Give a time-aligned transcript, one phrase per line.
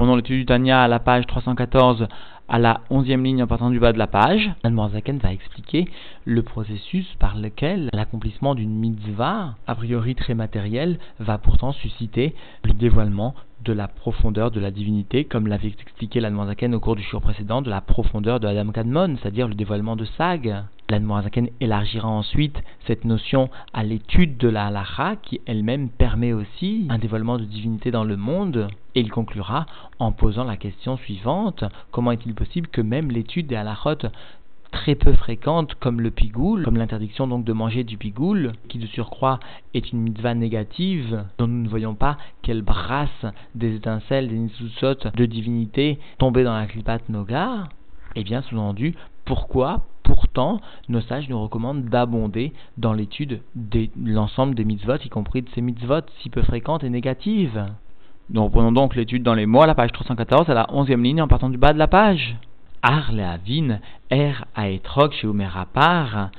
[0.00, 2.08] Reprenons l'étude du Tanya à la page 314
[2.48, 5.88] à la onzième ligne en partant du bas de la page, Zaken va expliquer
[6.24, 12.34] le processus par lequel l'accomplissement d'une mitzvah, a priori très matérielle, va pourtant susciter
[12.64, 17.02] le dévoilement de la profondeur de la divinité, comme l'avait expliqué l'Anmoazaken au cours du
[17.02, 20.64] jour précédent, de la profondeur de Adam Kadmon, c'est-à-dire le dévoilement de Sag.
[20.90, 26.98] L'Anmoazaken élargira ensuite cette notion à l'étude de la halacha, qui elle-même permet aussi un
[26.98, 28.66] dévoilement de divinité dans le monde,
[28.96, 29.66] et il conclura
[30.00, 31.62] en posant la question suivante.
[31.92, 34.08] Comment est-il possible que même l'étude des halachot
[34.72, 38.86] très peu fréquentes comme le pigoul, comme l'interdiction donc de manger du pigoul, qui de
[38.86, 39.38] surcroît
[39.74, 45.10] est une mitzvah négative, dont nous ne voyons pas qu'elle brasse des étincelles, des nitsutsot
[45.14, 47.68] de divinité tombées dans la klipat noga,
[48.16, 54.64] eh bien sous-entendu, pourquoi pourtant nos sages nous recommandent d'abonder dans l'étude de l'ensemble des
[54.64, 57.64] mitzvot, y compris de ces mitzvot si peu fréquentes et négatives?
[58.30, 61.22] Nous reprenons donc l'étude dans les mots à la page 314 à la 11e ligne
[61.22, 62.36] en partant du bas de la page.
[62.82, 65.28] Ar leavin er aetrog chez
[65.72, 66.30] par.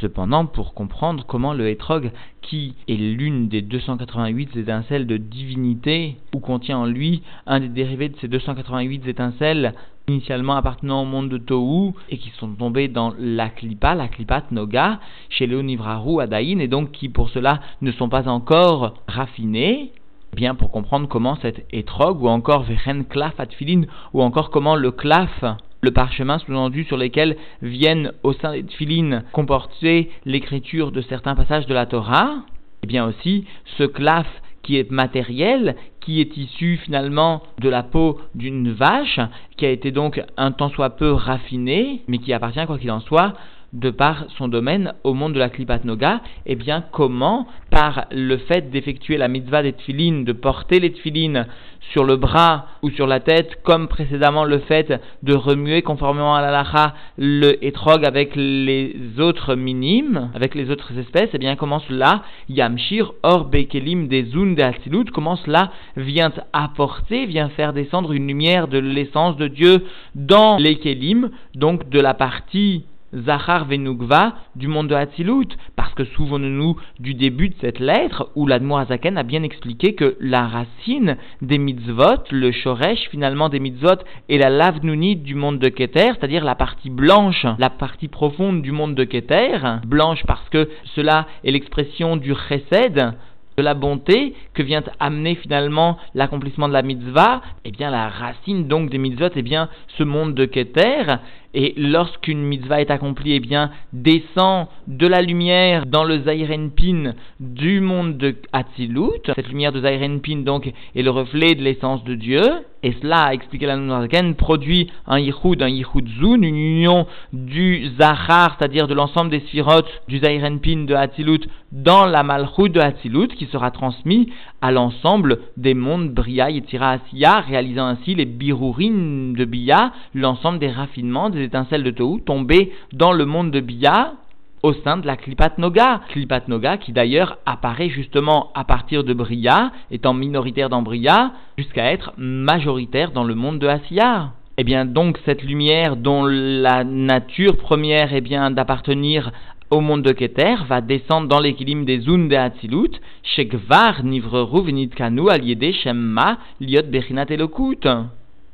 [0.00, 6.40] Cependant, pour comprendre comment le hétrog, qui est l'une des 288 étincelles de divinité, ou
[6.40, 9.74] contient en lui un des dérivés de ces 288 étincelles
[10.08, 14.50] initialement appartenant au monde de Tohu et qui sont tombées dans la klipa, la klipat
[14.50, 19.92] noga, chez Léonivraru Adaïn, et donc qui pour cela ne sont pas encore raffinées,
[20.34, 23.82] bien pour comprendre comment cet étrog, ou encore vechen klaf atfilin,
[24.12, 25.44] ou encore comment le klaf,
[25.82, 31.66] le parchemin sous-entendu sur lesquels viennent au sein des tfilin comporter l'écriture de certains passages
[31.66, 32.44] de la Torah,
[32.84, 34.26] et bien aussi ce klaf
[34.62, 39.18] qui est matériel, qui est issu finalement de la peau d'une vache,
[39.56, 43.00] qui a été donc un tant soit peu raffiné, mais qui appartient, quoi qu'il en
[43.00, 43.34] soit,
[43.72, 48.36] de par son domaine au monde de la Klipat Noga, eh bien comment, par le
[48.36, 51.46] fait d'effectuer la mitzvah des tfilines, de porter les tfilines
[51.92, 56.42] sur le bras ou sur la tête, comme précédemment le fait de remuer conformément à
[56.42, 61.80] la lacha le etrog avec les autres minimes, avec les autres espèces, eh bien comment
[61.80, 68.12] cela, Yamshir, Or Bekelim des Zun de Atzilut, comment cela vient apporter, vient faire descendre
[68.12, 69.84] une lumière de l'essence de Dieu
[70.14, 72.84] dans les Kelim, donc de la partie
[73.14, 78.46] Zachar Venugva du monde de Hatzilut, parce que souvenons-nous du début de cette lettre où
[78.46, 84.38] l'Admorazaken a bien expliqué que la racine des mitzvot, le shoresh finalement des mitzvot, est
[84.38, 88.94] la lavnuni du monde de Keter, c'est-à-dire la partie blanche, la partie profonde du monde
[88.94, 93.14] de Keter, blanche parce que cela est l'expression du chesed,
[93.56, 98.66] de la bonté que vient amener finalement l'accomplissement de la mitzvah, eh bien la racine
[98.66, 99.68] donc des mitzvot, eh bien
[99.98, 101.18] ce monde de Keter,
[101.54, 107.80] et lorsqu'une mitzvah est accomplie, eh bien, descend de la lumière dans le Zairenpin du
[107.80, 109.20] monde de Hatzilut.
[109.34, 112.42] Cette lumière de Zairenpin, donc, est le reflet de l'essence de Dieu.
[112.84, 118.56] Et cela, expliqué la Nounarken, produit un Yichud, un Yichud Zun, une union du Zahar,
[118.58, 123.46] c'est-à-dire de l'ensemble des sphirotes du Zairenpin de Hatzilut dans la Malchut de Hatzilut, qui
[123.46, 126.98] sera transmis à l'ensemble des mondes Bria et Tira
[127.46, 133.12] réalisant ainsi les Birurin de Bia, l'ensemble des raffinements, des étincelles de Tohu tombées dans
[133.12, 134.14] le monde de Bia
[134.62, 136.00] au sein de la Klipat Noga.
[136.08, 141.92] Klipat Noga qui d'ailleurs apparaît justement à partir de Bria, étant minoritaire dans Bria, jusqu'à
[141.92, 144.32] être majoritaire dans le monde de Asiya.
[144.58, 149.32] Eh bien donc cette lumière dont la nature première est bien d'appartenir
[149.70, 152.90] au monde de Keter va descendre dans l'équilibre des Zun de Hatzilut,
[153.22, 157.80] Shekvar Nivreru Venitkanu Aliede Shemma Liot Bechinat Elokut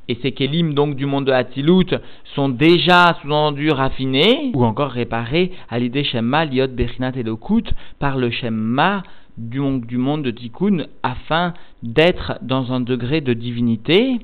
[0.09, 1.95] et ces kelim donc du monde de Hatzilut
[2.35, 7.65] sont déjà sous-entendus raffinés ou encore réparés à l'idée Shemma, Liot, Bechinat et Lokut
[7.99, 9.03] par le Shemma
[9.37, 14.19] du, du monde de Tikkun afin d'être dans un degré de divinité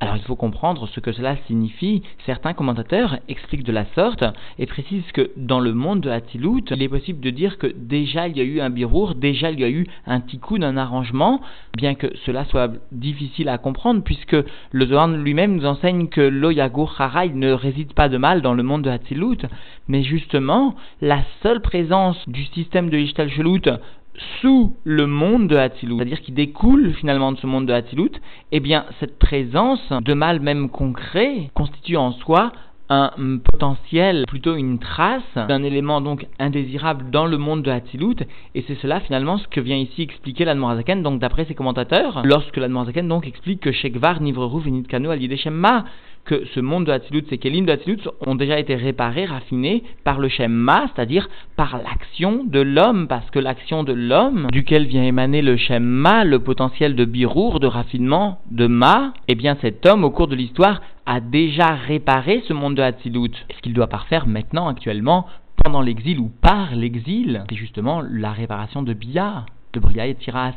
[0.00, 2.02] alors il faut comprendre ce que cela signifie.
[2.24, 4.22] Certains commentateurs expliquent de la sorte
[4.58, 8.28] et précisent que dans le monde de Hatilut, il est possible de dire que déjà
[8.28, 11.40] il y a eu un birour, déjà il y a eu un tikkun, un arrangement,
[11.76, 14.36] bien que cela soit difficile à comprendre puisque
[14.70, 18.62] le Zohar lui-même nous enseigne que l'Oyagur Harai ne réside pas de mal dans le
[18.62, 19.38] monde de Hatilut,
[19.88, 23.30] mais justement la seule présence du système de Ishtal
[24.40, 28.12] sous le monde de Hatzilut, c'est-à-dire qui découle finalement de ce monde de Hatzilut,
[28.52, 32.52] eh bien cette présence de mal même concret constitue en soi
[32.90, 33.10] un
[33.44, 38.16] potentiel, plutôt une trace d'un élément donc indésirable dans le monde de Hatzilut,
[38.54, 42.56] et c'est cela finalement ce que vient ici expliquer l'Admorazaken, donc d'après ses commentateurs, lorsque
[42.56, 45.20] l'Admorazaken donc explique que Shekvar Nivreru Venitkanu Al
[46.28, 50.20] que ce monde de Hatzilut, ces Kelim de Hatzilut ont déjà été réparés, raffinés par
[50.20, 55.40] le Shemma, c'est-à-dire par l'action de l'homme, parce que l'action de l'homme, duquel vient émaner
[55.40, 60.10] le Shemma, le potentiel de birour, de raffinement, de Ma, eh bien cet homme, au
[60.10, 63.32] cours de l'histoire, a déjà réparé ce monde de Hatzilut.
[63.48, 65.26] Est-ce qu'il doit parfaire maintenant, actuellement,
[65.64, 67.42] pendant l'exil ou par l'exil?
[67.48, 70.52] C'est justement la réparation de Bia de Bria et Tira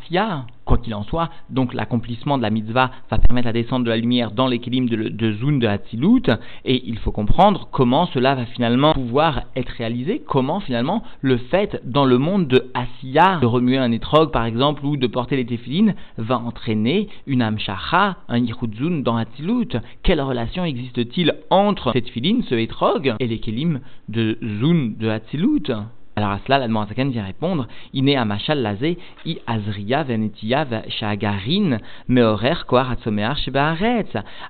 [0.65, 3.97] Quoi qu'il en soit, donc l'accomplissement de la mitzvah va permettre la descente de la
[3.97, 6.29] lumière dans l'équilibre de, de Zun de Hatzilut,
[6.65, 11.81] et il faut comprendre comment cela va finalement pouvoir être réalisé, comment finalement le fait
[11.83, 15.45] dans le monde de Asiya, de remuer un étrog par exemple, ou de porter les
[15.45, 19.77] téphilines, va entraîner une Amshacha, un Yichud dans Hatzilut.
[20.03, 23.79] Quelle relation existe-t-il entre cette filine, ce étrog, et l'équilibre
[24.09, 25.71] de Zun de Hatzilut?
[26.15, 31.77] Alors à cela, la vient répondre Iné amashal lazé, i azriya venetia shagarin
[32.07, 32.55] meorer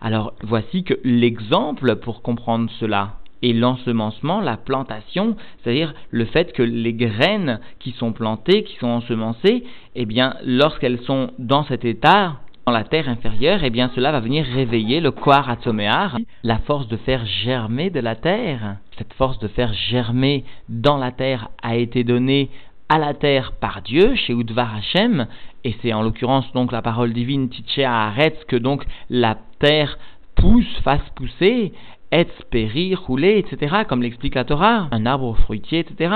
[0.01, 6.63] Alors voici que l'exemple pour comprendre cela et l'ensemencement, la plantation, c'est-à-dire le fait que
[6.63, 9.63] les graines qui sont plantées, qui sont ensemencées,
[9.95, 14.19] eh bien, lorsqu'elles sont dans cet état, dans la terre inférieure, eh bien, cela va
[14.19, 19.39] venir réveiller le Koar Atzomear, la force de faire germer de la terre cette force
[19.39, 22.51] de faire germer dans la terre a été donnée
[22.87, 25.25] à la terre par Dieu, chez Udvar Hashem,
[25.63, 29.97] et c'est en l'occurrence donc la parole divine Tiche Haaretz que donc la terre
[30.35, 31.73] pousse, fasse pousser,
[32.11, 36.13] et périr, rouler, etc., comme l'explique la Torah, un arbre fruitier, etc.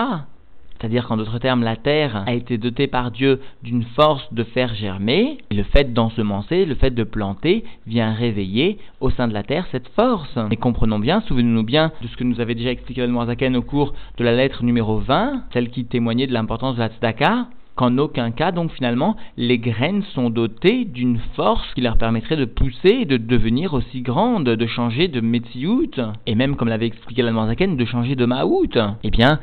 [0.86, 4.76] C'est-à-dire qu'en d'autres termes, la terre a été dotée par Dieu d'une force de faire
[4.76, 9.42] germer, et le fait d'ensemencer, le fait de planter, vient réveiller au sein de la
[9.42, 10.38] terre cette force.
[10.52, 13.64] Et comprenons bien, souvenons-nous bien de ce que nous avait déjà expliqué le Zaken au
[13.64, 17.98] cours de la lettre numéro 20, celle qui témoignait de l'importance de la tzedaka, qu'en
[17.98, 22.98] aucun cas, donc finalement, les graines sont dotées d'une force qui leur permettrait de pousser
[23.02, 25.92] et de devenir aussi grandes, de changer de Metsiout,
[26.26, 28.78] et même, comme l'avait expliqué la Zaken, de changer de Maout.
[29.04, 29.40] Eh bien,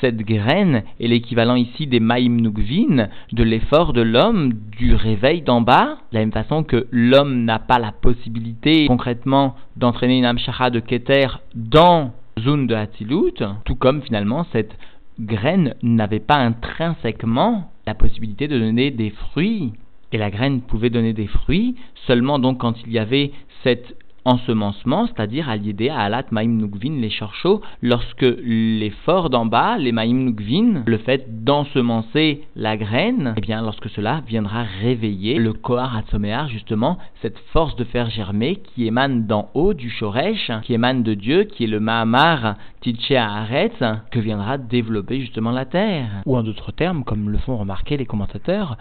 [0.00, 5.60] cette graine est l'équivalent ici des Maïm Nukvin, de l'effort de l'homme, du réveil d'en
[5.60, 10.70] bas, de la même façon que l'homme n'a pas la possibilité concrètement d'entraîner une Amshara
[10.70, 14.76] de Keter dans zone de Hatzilut, tout comme finalement cette
[15.18, 19.72] graine n'avait pas intrinsèquement la possibilité de donner des fruits.
[20.12, 21.74] Et la graine pouvait donner des fruits
[22.06, 23.32] seulement donc quand il y avait
[23.64, 29.78] cette ensemencement, c'est-à-dire à l'idée à Alat Maïm Nukvin, les chorchos, lorsque l'effort d'en bas,
[29.78, 35.52] les Maïm Nukvin, le fait d'ensemencer la graine, eh bien lorsque cela viendra réveiller le
[35.52, 40.74] Kohar Atzoméar, justement, cette force de faire germer qui émane d'en haut du Shoresh, qui
[40.74, 46.22] émane de Dieu, qui est le Mahamar Titche Haaretz, que viendra développer justement la terre.
[46.26, 48.76] Ou en d'autres termes, comme le font remarquer les commentateurs,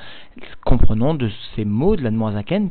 [0.65, 2.12] comprenons de ces mots de la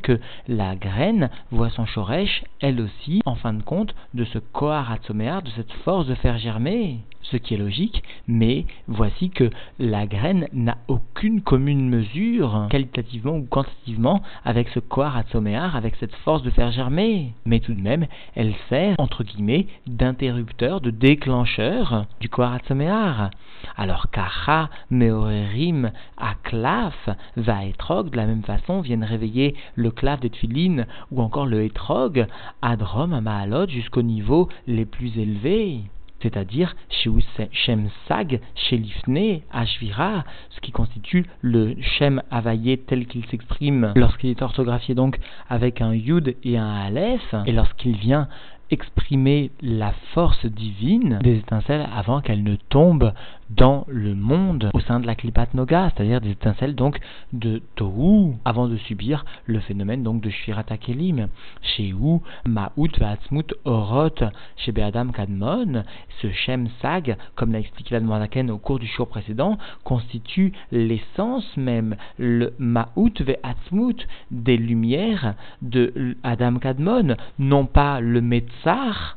[0.02, 0.18] que
[0.48, 5.50] la graine voit son Shoresh elle aussi, en fin de compte, de ce Kohar de
[5.54, 10.78] cette force de faire germer ce qui est logique, mais voici que la graine n'a
[10.88, 16.70] aucune commune mesure, qualitativement ou quantitativement, avec ce koar atzoméar, avec cette force de faire
[16.70, 17.32] germer.
[17.44, 23.30] Mais tout de même, elle sert, entre guillemets, d'interrupteur, de déclencheur du koar atzoméar.
[23.76, 30.28] Alors, kacha, meorerim, aklaf, va etrog, de la même façon, viennent réveiller le clav de
[30.28, 32.26] Tfilin, ou encore le etrog,
[32.62, 35.82] adrom, maalot, jusqu'au niveau les plus élevés
[36.24, 37.10] c'est-à-dire chez
[37.52, 44.30] Shem Sag, chez Lifne, Ashvira, ce qui constitue le Shem Havaïe tel qu'il s'exprime lorsqu'il
[44.30, 45.18] est orthographié donc
[45.50, 48.28] avec un Yud et un Aleph, et lorsqu'il vient
[48.70, 53.12] exprimer la force divine des étincelles avant qu'elles ne tombent
[53.50, 56.98] dans le monde au sein de la Klipat Noga, c'est-à-dire des étincelles donc
[57.32, 61.28] de Tohu, avant de subir le phénomène donc de Shvirata Kelim.
[61.62, 65.84] Chez où Ma'ut Va'atzmut Orot, chez Be'adam Kadmon,
[66.20, 68.04] ce Shem Sag, comme l'a expliqué la
[68.52, 76.58] au cours du show précédent, constitue l'essence même, le Ma'ut Ve'atzmut des lumières de Adam
[76.58, 79.16] Kadmon, non pas le Metzar,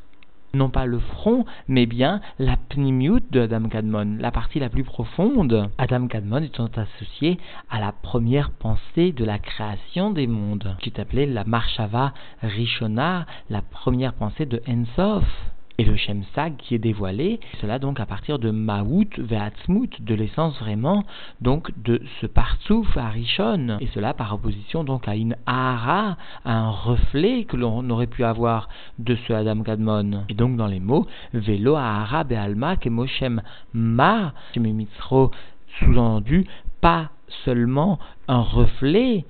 [0.58, 4.84] non pas le front, mais bien la pnimiut de Adam Kadmon, la partie la plus
[4.84, 5.70] profonde.
[5.78, 7.38] Adam Kadmon étant associé
[7.70, 13.62] à la première pensée de la création des mondes, qui est la Marshava Rishona, la
[13.62, 15.24] première pensée de Ensof
[15.78, 20.58] et le Shemsag qui est dévoilé, cela donc à partir de Maout Ve'atzmut, de l'essence
[20.60, 21.04] vraiment
[21.40, 26.72] donc de ce Partsouf Arishon, et cela par opposition donc à une Ahara, à un
[26.72, 30.24] reflet que l'on aurait pu avoir de ce Adam Gadmon.
[30.30, 33.42] Et donc dans les mots, Velo Ahara Be'alma Kemoshem
[33.74, 35.32] Ma, Mitzro,
[35.80, 36.48] sous-entendu,
[36.82, 37.12] pas
[37.46, 39.26] seulement un reflet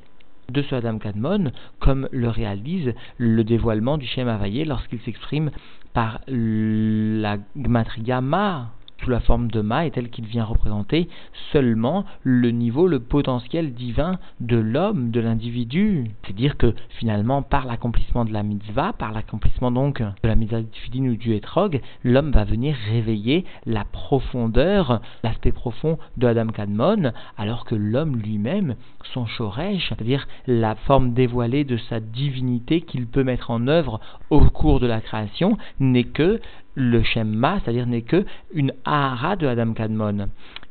[0.50, 5.52] de ce Adam Kadmon, comme le réalise le dévoilement du Shem Havaye lorsqu'il s'exprime
[5.98, 8.70] par la Gmatria Ma,
[9.04, 11.08] sous la forme de Ma est tel qu'il vient représenter
[11.52, 16.12] seulement le niveau, le potentiel divin de l'homme, de l'individu.
[16.24, 21.10] C'est-à-dire que finalement, par l'accomplissement de la mitzvah, par l'accomplissement donc de la mitzvah du
[21.10, 27.66] ou du etrog, l'homme va venir réveiller la profondeur, l'aspect profond de Adam Kadmon, alors
[27.66, 28.76] que l'homme lui-même,
[29.14, 34.00] son shoresh, c'est-à-dire la forme dévoilée de sa divinité qu'il peut mettre en œuvre
[34.30, 36.40] au cours de la création, n'est que
[36.78, 40.28] le Shemma, c'est-à-dire n'est que une Ahara de Adam Kadmon.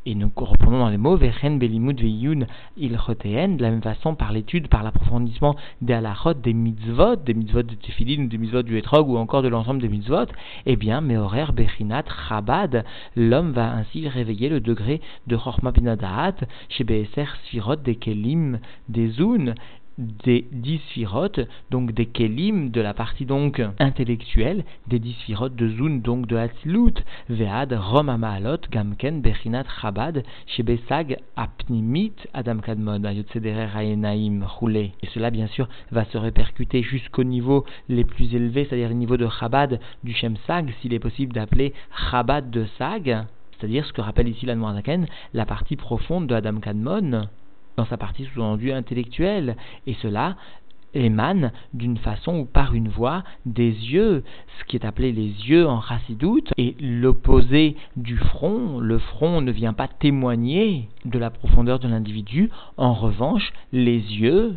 [0.09, 2.47] Et nous reprenons dans les mots Belimud Veyun
[2.77, 7.65] Il de la même façon par l'étude, par l'approfondissement des halachot, des mitzvot, des mitzvot
[7.65, 10.27] de Tefillin ou des mitzvot du Etrog ou encore de l'ensemble des mitzvot,
[10.65, 12.85] eh bien, Meorer Bechinat Chabad,
[13.17, 16.37] l'homme va ainsi réveiller le degré de Chorma Binadahat
[16.69, 19.21] chez Be'eser Sfirot des Kelim des
[19.99, 20.81] des dix
[21.71, 26.95] donc des kelim, de la partie donc intellectuelle, des dix de Zun, donc de Hatzilut,
[27.29, 34.93] Vead, Rom Amaalot, Gamken, Bechinat, Chabad, Shebesag, Apnimit, Adam Kadmon, Ayotzederer, Ayenaim, Roulé.
[35.03, 39.17] Et cela, bien sûr, va se répercuter jusqu'au niveau les plus élevés, c'est-à-dire le niveau
[39.17, 41.73] de Chabad du Shem Sag, s'il est possible d'appeler
[42.11, 43.25] Chabad de Sag,
[43.59, 47.29] c'est-à-dire ce que rappelle ici la Noirzaken, la partie profonde de Adam Kadmon
[47.77, 49.57] dans sa partie sous-entendue intellectuelle,
[49.87, 50.37] et cela
[50.95, 54.25] émane d'une façon ou par une voix des yeux,
[54.59, 59.53] ce qui est appelé les yeux en chassidoute, et l'opposé du front, le front ne
[59.53, 64.57] vient pas témoigner de la profondeur de l'individu, en revanche, les yeux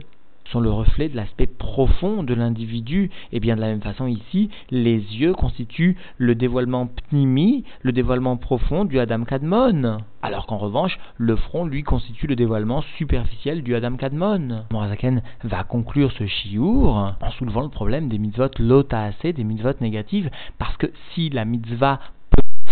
[0.51, 3.09] sont le reflet de l'aspect profond de l'individu.
[3.31, 8.37] Et bien de la même façon ici, les yeux constituent le dévoilement pnimi, le dévoilement
[8.37, 9.99] profond du Adam Kadmon.
[10.21, 14.65] Alors qu'en revanche, le front, lui, constitue le dévoilement superficiel du Adam Kadmon.
[14.71, 20.29] Morazaken va conclure ce chiour en soulevant le problème des mitzvot lotaase, des mitzvot négatives,
[20.57, 21.99] parce que si la mitzvah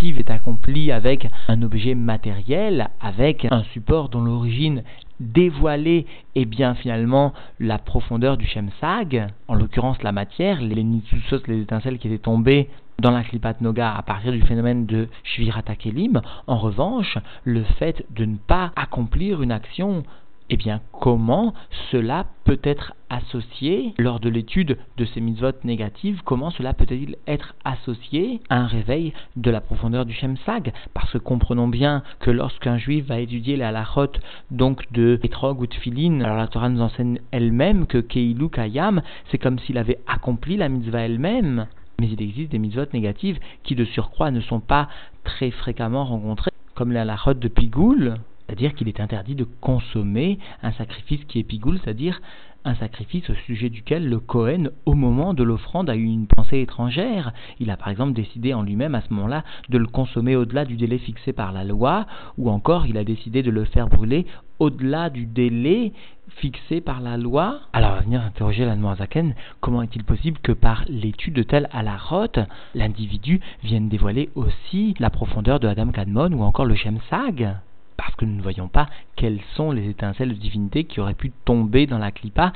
[0.03, 4.83] est accomplie avec un objet matériel, avec un support dont l'origine
[5.19, 6.05] dévoilée
[6.35, 11.97] est bien finalement la profondeur du Shemsag, en l'occurrence la matière, les nitsusos, les étincelles
[11.97, 12.69] qui étaient tombées
[12.99, 16.21] dans la Klipat Noga à partir du phénomène de Shvirata Kelim.
[16.47, 20.03] En revanche, le fait de ne pas accomplir une action
[20.49, 21.53] eh bien, comment
[21.91, 27.55] cela peut être associé, lors de l'étude de ces mitzvot négatives, comment cela peut-il être
[27.65, 32.77] associé à un réveil de la profondeur du Shemsag Parce que comprenons bien que lorsqu'un
[32.77, 34.11] juif va étudier la halachot,
[34.49, 39.01] donc de Etrog ou de Philin, alors la Torah nous enseigne elle-même que Keilu Kayam,
[39.29, 41.67] c'est comme s'il avait accompli la mitzvah elle-même.
[41.99, 44.87] Mais il existe des mitzvot négatives qui, de surcroît, ne sont pas
[45.23, 50.71] très fréquemment rencontrées, comme la halachot de Pigoul, c'est-à-dire qu'il est interdit de consommer un
[50.71, 52.21] sacrifice qui est pigoule, c'est-à-dire
[52.65, 56.59] un sacrifice au sujet duquel le Cohen, au moment de l'offrande, a eu une pensée
[56.59, 57.31] étrangère.
[57.59, 60.75] Il a par exemple décidé en lui-même à ce moment-là de le consommer au-delà du
[60.75, 64.25] délai fixé par la loi, ou encore il a décidé de le faire brûler
[64.59, 65.93] au-delà du délai
[66.27, 67.61] fixé par la loi.
[67.73, 71.69] Alors, on va venir interroger la Zaken, comment est-il possible que par l'étude de telle
[71.71, 72.39] à la rote,
[72.75, 77.57] l'individu vienne dévoiler aussi la profondeur de Adam Kadmon ou encore le Shem Sag?
[77.97, 81.31] Parce que nous ne voyons pas quelles sont les étincelles de divinité qui auraient pu
[81.45, 82.53] tomber dans la clipa,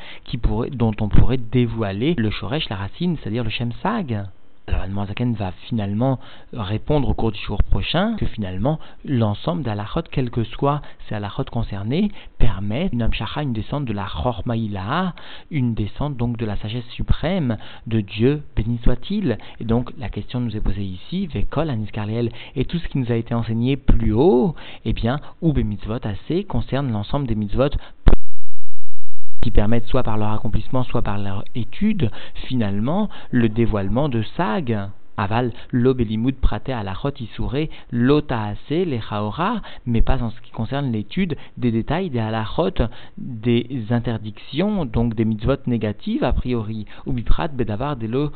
[0.72, 4.24] dont on pourrait dévoiler le shoresh, la racine, c'est-à-dire le shemsag.
[4.68, 6.20] Alors Zaken va finalement
[6.54, 11.46] répondre au cours du jour prochain que finalement l'ensemble d'Alachot, quel que soit ces Alachot
[11.46, 15.14] concernés, permet une Amshacha, une descente de la Chormaïla,
[15.50, 19.38] une descente donc de la sagesse suprême de Dieu, béni soit-il.
[19.60, 21.90] Et donc la question nous est posée ici, Vekol, Anis
[22.56, 26.44] et tout ce qui nous a été enseigné plus haut, eh bien, ou mitzvot assez
[26.44, 27.70] concerne l'ensemble des mitzvot
[29.42, 32.12] qui permettent soit par leur accomplissement, soit par leur étude,
[32.48, 34.90] finalement, le dévoilement de Sag.
[35.22, 40.92] Aval, l'obelimud praté à la isouré, l'otaase, les chaora, mais pas en ce qui concerne
[40.92, 42.88] l'étude des détails des halachot,
[43.18, 48.32] des interdictions, donc des mitzvot négatives a priori, ou biprat bedavar de lo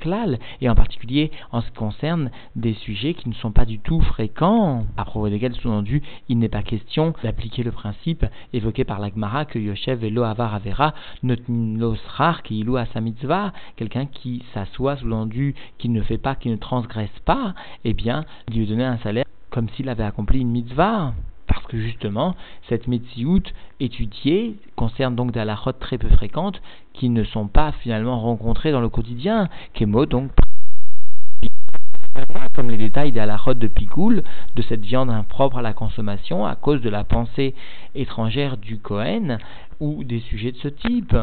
[0.00, 3.78] klal, et en particulier en ce qui concerne des sujets qui ne sont pas du
[3.78, 8.98] tout fréquents, à propos desquels, sous-entendu, il n'est pas question d'appliquer le principe évoqué par
[8.98, 10.94] l'Agmara que Yoshev et lo avar avera,
[12.16, 16.48] rar qui ilou à sa mitzvah, quelqu'un qui s'assoit, sous-entendu, qui ne fait pas, qui
[16.48, 17.54] ne transgresse pas,
[17.84, 21.14] eh bien, lui donner un salaire comme s'il avait accompli une mitzvah.
[21.46, 22.34] Parce que justement,
[22.68, 26.60] cette mitzvah étudiée concerne donc des halakhot très peu fréquentes
[26.92, 29.48] qui ne sont pas finalement rencontrées dans le quotidien.
[29.74, 30.30] Kemo donc
[32.54, 34.22] comme les détails des halakhot de Pigoul,
[34.54, 37.54] de cette viande impropre à la consommation à cause de la pensée
[37.94, 39.38] étrangère du Kohen
[39.78, 41.14] ou des sujets de ce type.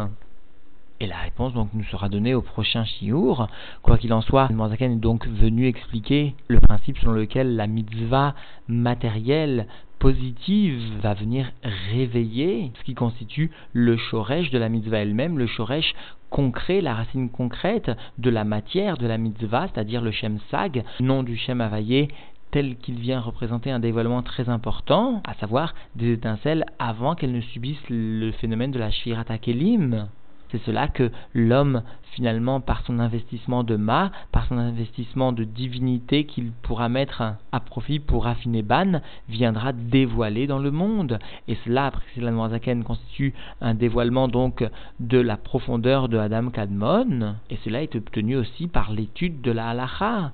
[1.04, 3.50] Et la réponse donc nous sera donnée au prochain chiour.
[3.82, 8.36] Quoi qu'il en soit, Morzaken est donc venu expliquer le principe selon lequel la mitzvah
[8.70, 9.68] matérielle
[10.00, 11.52] positive va venir
[11.92, 15.94] réveiller ce qui constitue le shoresh de la mitzvah elle-même, le shoresh
[16.30, 21.22] concret, la racine concrète de la matière de la mitzvah, c'est-à-dire le shem sag, nom
[21.22, 22.08] du shem availlé
[22.52, 27.42] tel qu'il vient représenter un dévoilement très important, à savoir des étincelles avant qu'elles ne
[27.42, 30.08] subissent le phénomène de la shirata kelim.
[30.54, 31.82] C'est cela que l'homme,
[32.12, 37.60] finalement, par son investissement de ma, par son investissement de divinité qu'il pourra mettre à
[37.60, 41.18] profit pour raffiner Ban, viendra dévoiler dans le monde.
[41.48, 44.64] Et cela, après la Zaken, constitue un dévoilement donc
[45.00, 47.34] de la profondeur de Adam Kadmon.
[47.50, 50.34] Et cela est obtenu aussi par l'étude de la halacha.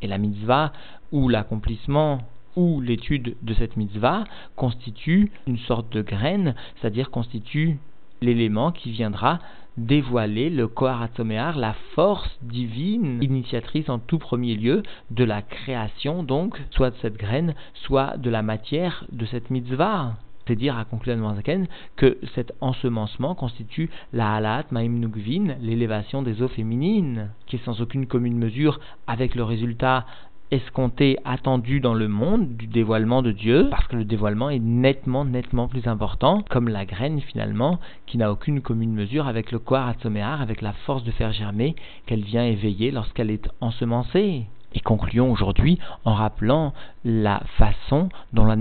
[0.00, 0.72] Et la mitzvah,
[1.10, 2.20] ou l'accomplissement
[2.54, 7.78] ou l'étude de cette mitzvah constitue une sorte de graine, c'est-à-dire constitue
[8.20, 9.38] l'élément qui viendra
[9.76, 16.60] dévoiler le Koharatzomear, la force divine initiatrice en tout premier lieu de la création, donc,
[16.70, 20.16] soit de cette graine, soit de la matière de cette mitzvah.
[20.46, 25.08] C'est dire, à conclure Zaken, que cet ensemencement constitue la halat maim
[25.60, 30.06] l'élévation des eaux féminines, qui est sans aucune commune mesure avec le résultat
[30.50, 35.24] escompté, attendu dans le monde du dévoilement de Dieu, parce que le dévoilement est nettement,
[35.24, 39.94] nettement plus important, comme la graine finalement, qui n'a aucune commune mesure avec le Koar
[40.40, 41.74] avec la force de faire germer
[42.06, 44.46] qu'elle vient éveiller lorsqu'elle est ensemencée.
[44.74, 46.72] Et concluons aujourd'hui en rappelant
[47.04, 48.56] la façon dont la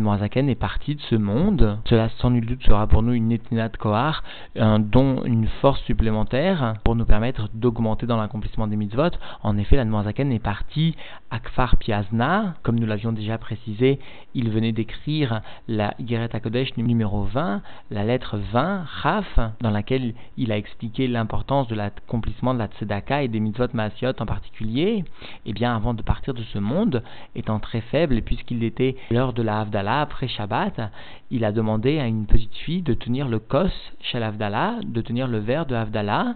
[0.50, 1.78] est partie de ce monde.
[1.86, 4.24] Cela sans nul doute sera pour nous une de kohar,
[4.58, 4.80] un
[5.25, 9.12] une force supplémentaire pour nous permettre d'augmenter dans l'accomplissement des mitzvot.
[9.44, 9.86] En effet, la
[10.32, 10.96] est partie
[11.32, 14.00] à Kfar Piazna, comme nous l'avions déjà précisé,
[14.34, 17.62] il venait d'écrire la Yeret HaKodesh numéro 20,
[17.92, 23.24] la lettre 20, Raf, dans laquelle il a expliqué l'importance de l'accomplissement de la Tzedaka
[23.24, 24.89] et des mitzvot Maasiot en particulier.
[24.89, 25.04] Et
[25.48, 27.03] eh bien, avant de partir de ce monde,
[27.36, 30.91] étant très faible, puisqu'il était l'heure de la Havdalah après Shabbat,
[31.29, 35.27] il a demandé à une petite fille de tenir le kos chez l'Havdalah, de tenir
[35.27, 36.36] le verre de Havdalah,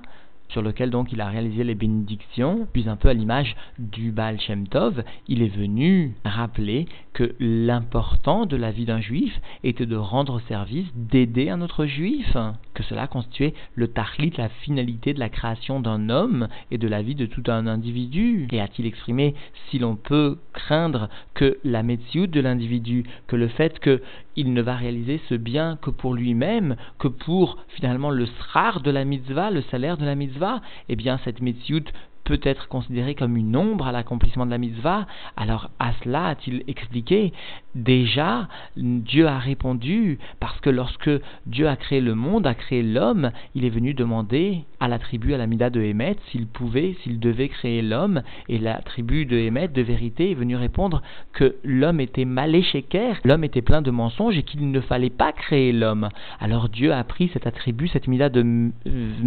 [0.50, 4.39] sur lequel donc il a réalisé les bénédictions, puis un peu à l'image du Baal
[4.39, 9.95] Shem Tov, il est venu rappeler que l'important de la vie d'un juif était de
[9.95, 12.36] rendre service, d'aider un autre juif,
[12.73, 17.02] que cela constituait le tahlit, la finalité de la création d'un homme et de la
[17.02, 18.47] vie de tout un individu.
[18.52, 19.36] Et a-t-il exprimé
[19.69, 24.76] si l'on peut craindre que la médecine de l'individu, que le fait qu'il ne va
[24.76, 29.62] réaliser ce bien que pour lui-même, que pour finalement le srar de la mitzvah, le
[29.71, 31.54] salaire de la mitzvah, eh bien cette mitzvah
[32.23, 36.63] peut être considérée comme une ombre à l'accomplissement de la mitzvah, alors à cela a-t-il
[36.67, 37.33] expliqué
[37.75, 41.09] Déjà, Dieu a répondu, parce que lorsque
[41.47, 45.33] Dieu a créé le monde, a créé l'homme, il est venu demander à la tribu,
[45.33, 49.38] à la Mida de Hémet, s'il pouvait, s'il devait créer l'homme, et la tribu de
[49.38, 51.01] Hémet, de vérité, est venue répondre
[51.33, 55.31] que l'homme était mal échequer, l'homme était plein de mensonges et qu'il ne fallait pas
[55.31, 56.09] créer l'homme.
[56.39, 58.71] Alors Dieu a pris cet attribut, cette Mida de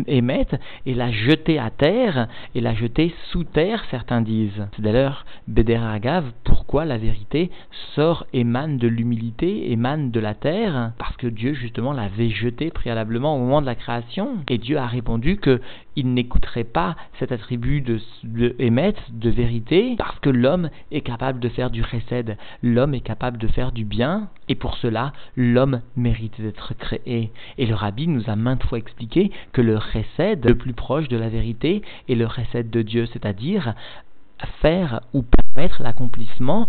[0.07, 0.47] Hémet,
[0.85, 4.69] et l'a jeté à terre, et l'a jeté sous terre, certains disent.
[4.77, 7.51] C'est d'ailleurs Beder Agav, pourquoi la vérité
[7.95, 13.35] sort émane de l'humilité, émane de la terre, parce que Dieu justement l'avait jeté préalablement
[13.35, 14.39] au moment de la création.
[14.49, 20.29] Et Dieu a répondu qu'il n'écouterait pas cet attribut de, de de vérité, parce que
[20.29, 24.55] l'homme est capable de faire du recède, l'homme est capable de faire du bien, et
[24.55, 27.31] pour cela, l'homme mérite d'être créé.
[27.57, 31.17] Et le rabbi nous a maintes fois expliqué que le recède, le plus proche de
[31.17, 33.75] la vérité, est le recède de Dieu, c'est-à-dire
[34.61, 35.23] faire ou
[35.57, 36.69] permettre l'accomplissement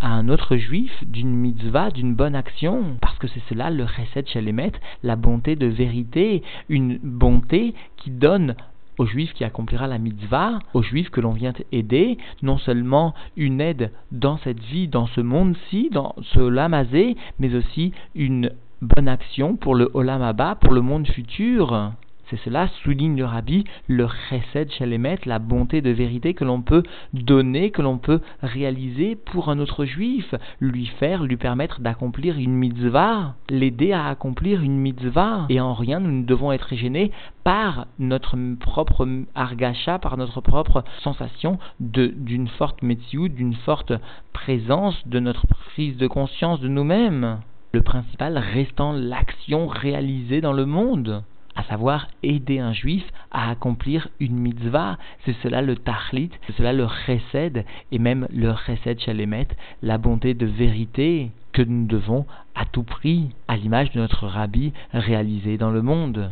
[0.00, 4.30] à un autre juif d'une mitzvah, d'une bonne action, parce que c'est cela le recette
[4.30, 8.54] chez les maîtres, la bonté de vérité, une bonté qui donne
[8.96, 13.60] au juif qui accomplira la mitzvah, au juif que l'on vient aider, non seulement une
[13.60, 19.56] aide dans cette vie, dans ce monde-ci, dans ce lamazé, mais aussi une bonne action
[19.56, 21.92] pour le olam pour le monde futur.
[22.32, 26.82] C'est cela, souligne le rabbi, le chesed shalemet, la bonté de vérité que l'on peut
[27.12, 32.54] donner, que l'on peut réaliser pour un autre juif, lui faire, lui permettre d'accomplir une
[32.54, 35.44] mitzvah, l'aider à accomplir une mitzvah.
[35.50, 37.10] Et en rien, nous ne devons être gênés
[37.44, 43.92] par notre propre argacha, par notre propre sensation d'une forte métiou, d'une forte
[44.32, 47.40] présence, de notre prise de conscience de nous-mêmes.
[47.74, 51.24] Le principal restant l'action réalisée dans le monde
[51.56, 54.98] à savoir aider un juif à accomplir une mitzvah.
[55.24, 59.48] C'est cela le tachlit, c'est cela le chesed, et même le chesed shalemet,
[59.82, 64.72] la bonté de vérité que nous devons à tout prix, à l'image de notre rabbi,
[64.92, 66.30] réaliser dans le monde.